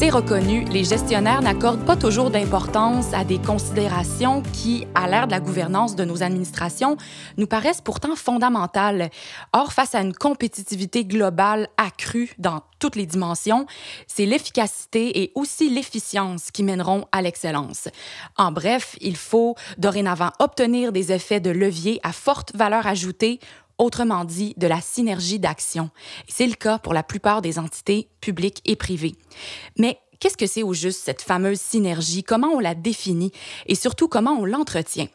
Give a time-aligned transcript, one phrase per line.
[0.00, 5.32] C'est reconnu, les gestionnaires n'accordent pas toujours d'importance à des considérations qui, à l'ère de
[5.32, 6.96] la gouvernance de nos administrations,
[7.36, 9.10] nous paraissent pourtant fondamentales.
[9.52, 13.66] Or, face à une compétitivité globale accrue dans toutes les dimensions,
[14.06, 17.86] c'est l'efficacité et aussi l'efficience qui mèneront à l'excellence.
[18.38, 23.38] En bref, il faut dorénavant obtenir des effets de levier à forte valeur ajoutée
[23.80, 25.90] autrement dit de la synergie d'action.
[26.28, 29.16] C'est le cas pour la plupart des entités publiques et privées.
[29.76, 32.22] Mais Qu'est-ce que c'est au juste cette fameuse synergie?
[32.22, 33.32] Comment on la définit?
[33.64, 35.06] Et surtout comment on l'entretient?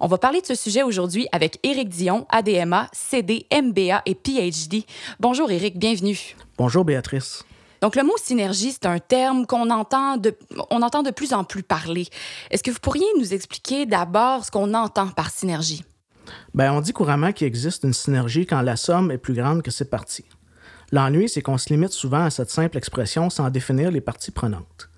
[0.00, 4.86] On va parler de ce sujet aujourd'hui avec Éric Dion, ADMA, CD, MBA et PhD.
[5.20, 6.34] Bonjour Éric, bienvenue.
[6.56, 7.44] Bonjour Béatrice.
[7.82, 10.34] Donc, le mot synergie, c'est un terme qu'on entend de,
[10.70, 12.06] on entend de plus en plus parler.
[12.50, 15.84] Est-ce que vous pourriez nous expliquer d'abord ce qu'on entend par synergie?
[16.54, 19.70] Ben, on dit couramment qu'il existe une synergie quand la somme est plus grande que
[19.70, 20.26] ses parties.
[20.92, 24.90] L'ennui, c'est qu'on se limite souvent à cette simple expression sans définir les parties prenantes.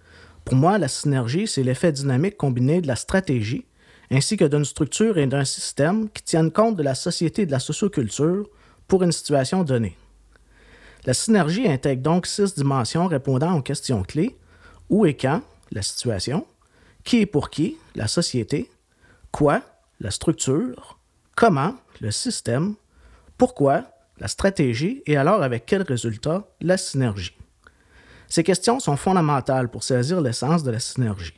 [0.45, 3.67] Pour moi, la synergie, c'est l'effet dynamique combiné de la stratégie,
[4.11, 7.51] ainsi que d'une structure et d'un système qui tiennent compte de la société et de
[7.51, 8.49] la socioculture
[8.87, 9.97] pour une situation donnée.
[11.05, 14.37] La synergie intègre donc six dimensions répondant aux questions clés
[14.89, 15.43] où et quand,
[15.73, 16.47] la situation,
[17.05, 18.71] qui et pour qui, la société,
[19.33, 19.63] quoi,
[20.01, 20.99] la structure,
[21.37, 22.77] Comment le système,
[23.37, 23.85] pourquoi
[24.19, 27.37] la stratégie et alors avec quel résultat la synergie.
[28.27, 31.35] Ces questions sont fondamentales pour saisir l'essence de la synergie.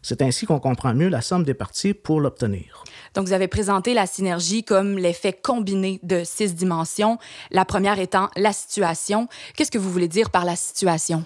[0.00, 2.84] C'est ainsi qu'on comprend mieux la somme des parties pour l'obtenir.
[3.12, 7.18] Donc, vous avez présenté la synergie comme l'effet combiné de six dimensions,
[7.50, 9.28] la première étant la situation.
[9.54, 11.22] Qu'est-ce que vous voulez dire par la situation?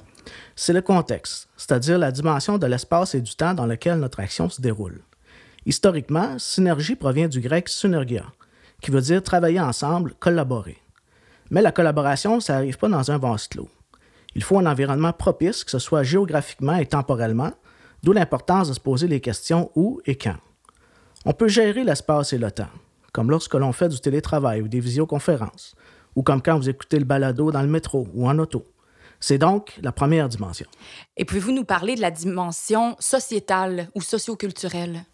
[0.57, 4.49] C'est le contexte, c'est-à-dire la dimension de l'espace et du temps dans lequel notre action
[4.51, 5.03] se déroule.
[5.69, 8.25] Historiquement, synergie provient du grec synergia,
[8.81, 10.79] qui veut dire travailler ensemble, collaborer.
[11.51, 13.69] Mais la collaboration, ça n'arrive pas dans un vase clos.
[14.34, 17.53] Il faut un environnement propice, que ce soit géographiquement et temporellement,
[18.03, 20.39] d'où l'importance de se poser les questions où et quand.
[21.27, 22.71] On peut gérer l'espace et le temps,
[23.12, 25.75] comme lorsque l'on fait du télétravail ou des visioconférences,
[26.17, 28.65] ou comme quand vous écoutez le balado dans le métro ou en auto.
[29.21, 30.67] C'est donc la première dimension.
[31.19, 35.05] Et pouvez-vous nous parler de la dimension sociétale ou socioculturelle?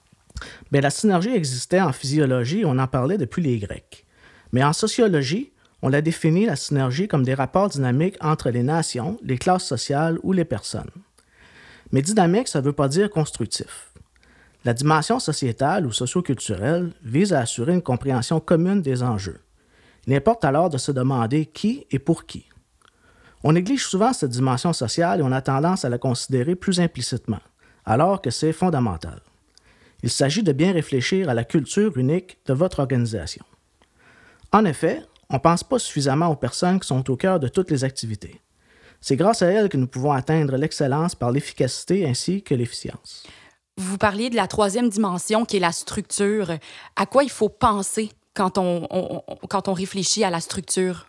[0.71, 4.05] Bien, la synergie existait en physiologie, on en parlait depuis les Grecs.
[4.53, 9.19] Mais en sociologie, on a défini la synergie comme des rapports dynamiques entre les nations,
[9.23, 10.91] les classes sociales ou les personnes.
[11.93, 13.91] Mais dynamique, ça ne veut pas dire constructif.
[14.65, 19.41] La dimension sociétale ou socioculturelle vise à assurer une compréhension commune des enjeux.
[20.07, 22.47] Il importe alors de se demander qui et pour qui.
[23.43, 27.41] On néglige souvent cette dimension sociale et on a tendance à la considérer plus implicitement,
[27.85, 29.21] alors que c'est fondamental.
[30.05, 33.43] Il s'agit de bien réfléchir à la culture unique de votre organisation.
[34.53, 35.01] En effet,
[35.31, 38.43] on ne pense pas suffisamment aux personnes qui sont au cœur de toutes les activités.
[39.01, 43.23] C'est grâce à elles que nous pouvons atteindre l'excellence par l'efficacité ainsi que l'efficience.
[43.79, 46.51] Vous parliez de la troisième dimension qui est la structure.
[46.97, 48.87] À quoi il faut penser quand on,
[49.49, 51.07] quand on réfléchit à la structure?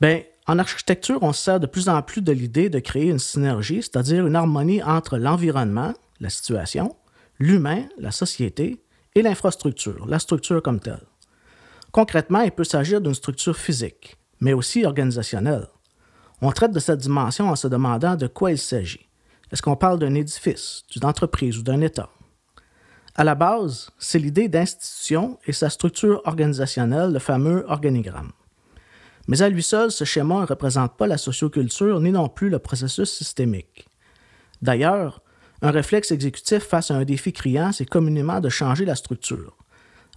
[0.00, 3.18] Bien, en architecture, on se sert de plus en plus de l'idée de créer une
[3.18, 6.94] synergie, c'est-à-dire une harmonie entre l'environnement, la situation,
[7.40, 8.84] l'humain, la société,
[9.16, 11.02] et l'infrastructure, la structure comme telle.
[11.90, 15.66] Concrètement, il peut s'agir d'une structure physique, mais aussi organisationnelle.
[16.42, 19.08] On traite de cette dimension en se demandant de quoi il s'agit.
[19.50, 22.10] Est-ce qu'on parle d'un édifice, d'une entreprise ou d'un État?
[23.16, 28.30] À la base, c'est l'idée d'institution et sa structure organisationnelle, le fameux organigramme.
[29.26, 32.60] Mais à lui seul, ce schéma ne représente pas la socioculture ni non plus le
[32.60, 33.88] processus systémique.
[34.62, 35.22] D'ailleurs,
[35.62, 39.56] un réflexe exécutif face à un défi criant, c'est communément de changer la structure,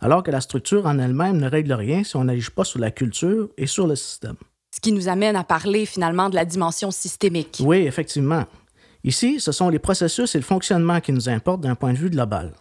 [0.01, 2.91] alors que la structure en elle-même ne règle rien si on n'agit pas sur la
[2.91, 4.35] culture et sur le système.
[4.73, 7.61] Ce qui nous amène à parler finalement de la dimension systémique.
[7.63, 8.45] Oui, effectivement.
[9.03, 12.09] Ici, ce sont les processus et le fonctionnement qui nous importent d'un point de vue
[12.09, 12.53] global.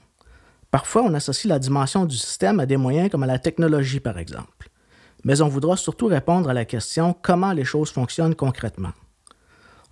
[0.71, 4.19] Parfois, on associe la dimension du système à des moyens comme à la technologie, par
[4.19, 4.71] exemple.
[5.25, 8.93] Mais on voudra surtout répondre à la question comment les choses fonctionnent concrètement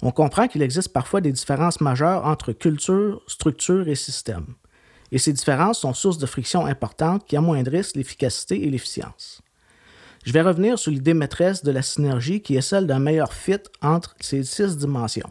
[0.03, 4.47] on comprend qu'il existe parfois des différences majeures entre culture, structure et système.
[5.13, 9.43] Et ces différences sont source de frictions importantes qui amoindrissent l'efficacité et l'efficience.
[10.25, 13.61] Je vais revenir sur l'idée maîtresse de la synergie qui est celle d'un meilleur fit
[13.83, 15.31] entre ces six dimensions.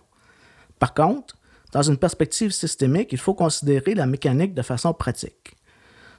[0.80, 1.36] Par contre,
[1.72, 5.56] dans une perspective systémique, il faut considérer la mécanique de façon pratique.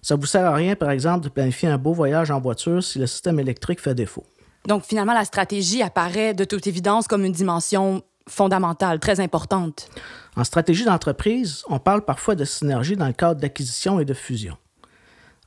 [0.03, 2.83] Ça ne vous sert à rien, par exemple, de planifier un beau voyage en voiture
[2.83, 4.25] si le système électrique fait défaut.
[4.67, 9.89] Donc, finalement, la stratégie apparaît de toute évidence comme une dimension fondamentale, très importante.
[10.37, 14.57] En stratégie d'entreprise, on parle parfois de synergie dans le cadre d'acquisition et de fusion.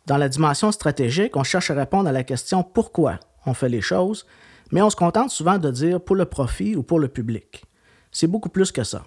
[0.06, 3.82] Dans la dimension stratégique, on cherche à répondre à la question pourquoi on fait les
[3.82, 4.26] choses,
[4.72, 7.64] mais on se contente souvent de dire pour le profit ou pour le public.
[8.12, 9.04] C'est beaucoup plus que ça.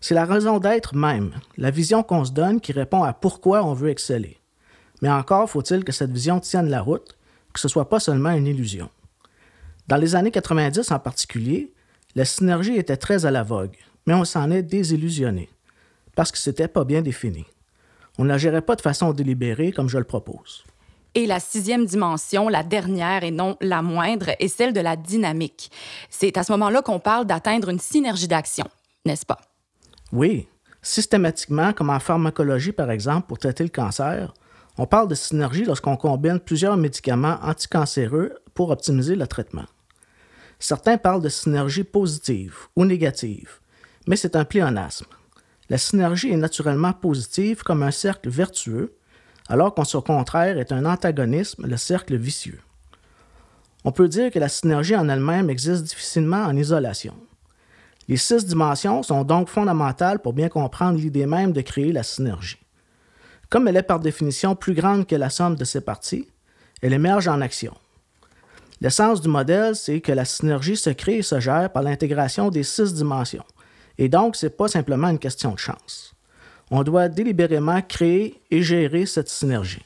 [0.00, 3.74] C'est la raison d'être même, la vision qu'on se donne qui répond à pourquoi on
[3.74, 4.38] veut exceller.
[5.02, 7.16] Mais encore faut-il que cette vision tienne la route,
[7.52, 8.88] que ce ne soit pas seulement une illusion.
[9.88, 11.72] Dans les années 90 en particulier,
[12.14, 13.76] la synergie était très à la vogue,
[14.06, 15.48] mais on s'en est désillusionné,
[16.14, 17.44] parce que c'était pas bien défini.
[18.18, 20.64] On ne la gérait pas de façon délibérée comme je le propose.
[21.14, 25.70] Et la sixième dimension, la dernière et non la moindre, est celle de la dynamique.
[26.10, 28.66] C'est à ce moment-là qu'on parle d'atteindre une synergie d'action,
[29.04, 29.38] n'est-ce pas?
[30.12, 30.48] Oui.
[30.80, 34.32] Systématiquement, comme en pharmacologie par exemple, pour traiter le cancer,
[34.76, 39.64] on parle de synergie lorsqu'on combine plusieurs médicaments anticancéreux pour optimiser le traitement.
[40.58, 43.60] Certains parlent de synergie positive ou négative,
[44.06, 45.06] mais c'est un pléonasme.
[45.70, 48.96] La synergie est naturellement positive comme un cercle vertueux,
[49.48, 52.60] alors qu'en son contraire est un antagonisme, le cercle vicieux.
[53.84, 57.14] On peut dire que la synergie en elle-même existe difficilement en isolation.
[58.08, 62.58] Les six dimensions sont donc fondamentales pour bien comprendre l'idée même de créer la synergie.
[63.50, 66.28] Comme elle est par définition plus grande que la somme de ses parties,
[66.82, 67.74] elle émerge en action.
[68.80, 72.62] L'essence du modèle, c'est que la synergie se crée et se gère par l'intégration des
[72.62, 73.44] six dimensions.
[73.98, 76.14] Et donc, ce n'est pas simplement une question de chance.
[76.70, 79.84] On doit délibérément créer et gérer cette synergie.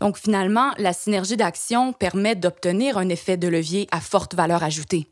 [0.00, 5.08] Donc, finalement, la synergie d'action permet d'obtenir un effet de levier à forte valeur ajoutée.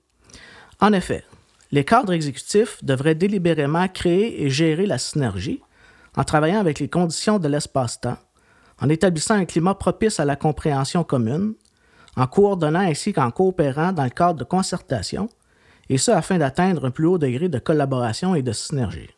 [0.80, 1.24] En effet,
[1.72, 5.60] les cadres exécutifs devraient délibérément créer et gérer la synergie
[6.16, 8.16] en travaillant avec les conditions de l'espace-temps,
[8.80, 11.54] en établissant un climat propice à la compréhension commune,
[12.16, 15.28] en coordonnant ainsi qu'en coopérant dans le cadre de concertation,
[15.88, 19.10] et ce afin d'atteindre un plus haut degré de collaboration et de synergie.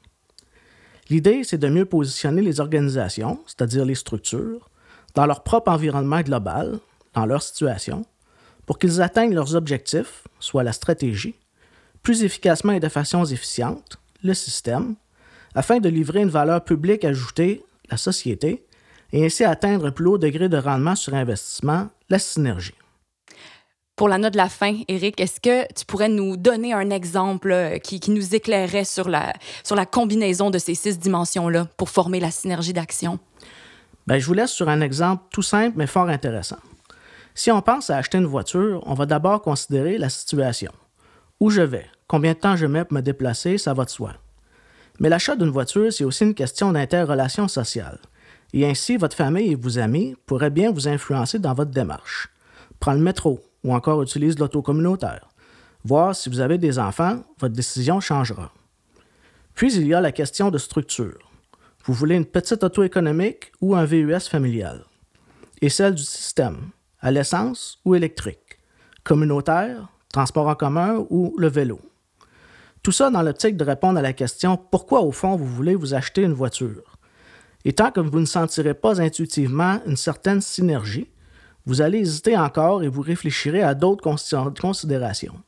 [1.08, 4.68] L'idée, c'est de mieux positionner les organisations, c'est-à-dire les structures,
[5.14, 6.78] dans leur propre environnement global,
[7.14, 8.04] dans leur situation,
[8.66, 11.34] pour qu'ils atteignent leurs objectifs, soit la stratégie,
[12.02, 14.96] plus efficacement et de façon efficiente, le système,
[15.54, 18.66] afin de livrer une valeur publique ajoutée, la société,
[19.12, 22.74] et ainsi atteindre un plus haut degré de rendement sur investissement, la synergie.
[23.98, 27.50] Pour la note de la fin, Eric, est-ce que tu pourrais nous donner un exemple
[27.50, 29.32] euh, qui, nous éclairerait sur la,
[29.64, 33.18] sur la combinaison de ces six dimensions-là pour former la synergie d'action?
[34.06, 36.58] Bien, je vous laisse sur un exemple tout simple mais fort intéressant.
[37.34, 40.70] Si on pense à acheter une voiture, on va d'abord considérer la situation.
[41.40, 41.86] Où je vais?
[42.06, 43.58] Combien de temps je mets pour me déplacer?
[43.58, 44.12] Ça va de soi.
[45.00, 47.98] Mais l'achat d'une voiture, c'est aussi une question d'interrelation sociale.
[48.52, 52.28] Et ainsi, votre famille et vos amis pourraient bien vous influencer dans votre démarche.
[52.78, 55.28] Prends le métro, ou encore utilise l'auto communautaire.
[55.84, 58.50] Voir si vous avez des enfants, votre décision changera.
[59.54, 61.30] Puis il y a la question de structure.
[61.84, 64.84] Vous voulez une petite auto économique ou un VUS familial?
[65.60, 66.70] Et celle du système,
[67.00, 68.58] à l'essence ou électrique,
[69.04, 71.78] communautaire, transport en commun ou le vélo?
[72.82, 75.92] Tout ça dans l'optique de répondre à la question pourquoi au fond vous voulez vous
[75.92, 76.96] acheter une voiture?
[77.66, 81.10] Et tant que vous ne sentirez pas intuitivement une certaine synergie,
[81.68, 84.02] vous allez hésiter encore et vous réfléchirez à d'autres
[84.58, 85.38] considérations.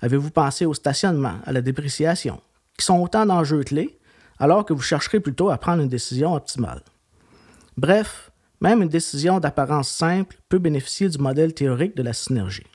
[0.00, 2.40] Avez-vous pensé au stationnement, à la dépréciation,
[2.78, 3.98] qui sont autant d'enjeux clés,
[4.38, 6.82] alors que vous chercherez plutôt à prendre une décision optimale?
[7.76, 8.30] Bref,
[8.60, 12.66] même une décision d'apparence simple peut bénéficier du modèle théorique de la synergie.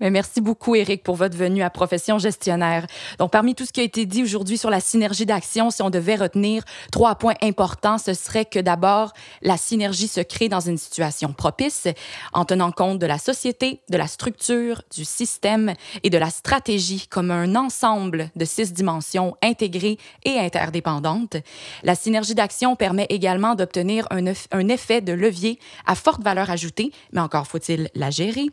[0.00, 2.86] Merci beaucoup, Eric, pour votre venue à Profession gestionnaire.
[3.18, 5.90] Donc, parmi tout ce qui a été dit aujourd'hui sur la synergie d'action, si on
[5.90, 10.78] devait retenir trois points importants, ce serait que d'abord, la synergie se crée dans une
[10.78, 11.88] situation propice
[12.32, 17.06] en tenant compte de la société, de la structure, du système et de la stratégie
[17.08, 21.36] comme un ensemble de six dimensions intégrées et interdépendantes.
[21.82, 26.92] La synergie d'action permet également d'obtenir un, un effet de levier à forte valeur ajoutée,
[27.12, 28.46] mais encore faut-il la gérer.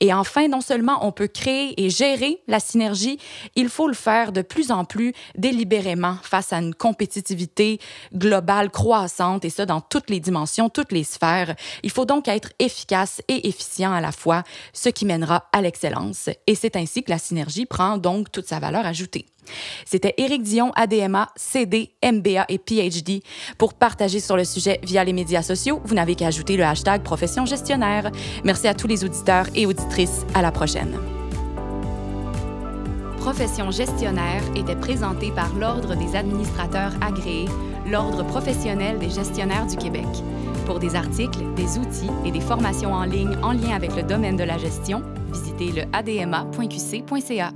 [0.00, 3.18] Et enfin, non seulement on peut créer et gérer la synergie,
[3.54, 7.78] il faut le faire de plus en plus délibérément face à une compétitivité
[8.14, 11.54] globale croissante et ça dans toutes les dimensions, toutes les sphères.
[11.82, 16.28] Il faut donc être efficace et efficient à la fois, ce qui mènera à l'excellence.
[16.46, 19.26] Et c'est ainsi que la synergie prend donc toute sa valeur ajoutée.
[19.84, 23.22] C'était Éric Dion, ADMA, CD, MBA et PhD.
[23.56, 27.02] Pour partager sur le sujet via les médias sociaux, vous n'avez qu'à ajouter le hashtag
[27.02, 28.10] Profession gestionnaire.
[28.44, 30.24] Merci à tous les auditeurs et auditrices.
[30.34, 30.98] À la prochaine.
[33.18, 37.48] Profession gestionnaire était présenté par l'Ordre des administrateurs agréés,
[37.86, 40.06] l'Ordre professionnel des gestionnaires du Québec.
[40.66, 44.36] Pour des articles, des outils et des formations en ligne en lien avec le domaine
[44.36, 45.02] de la gestion,
[45.32, 47.52] visitez le adma.qc.ca.